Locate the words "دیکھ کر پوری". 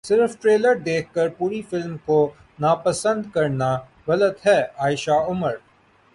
0.85-1.61